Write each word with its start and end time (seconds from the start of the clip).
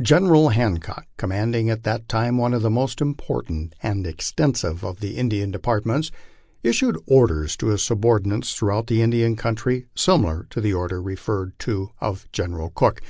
Genera] 0.00 0.50
Hancock, 0.54 1.06
commanding 1.18 1.68
at 1.68 1.82
that 1.82 2.08
time 2.08 2.38
one 2.38 2.54
of 2.54 2.62
the 2.62 2.70
most 2.70 3.02
important 3.02 3.74
and 3.82 4.06
extensive 4.06 4.82
of 4.82 5.00
the 5.00 5.18
Indian 5.18 5.50
departments, 5.50 6.10
issued 6.62 6.96
orders 7.06 7.54
to 7.54 7.66
his 7.66 7.82
subordinates 7.82 8.54
throughout 8.54 8.86
the 8.86 9.02
Indian 9.02 9.36
country, 9.36 9.84
similar 9.94 10.46
to 10.48 10.62
the 10.62 10.72
order 10.72 11.02
referred 11.02 11.52
to 11.58 11.90
of 12.00 12.26
General 12.32 12.70
Cooke. 12.70 13.02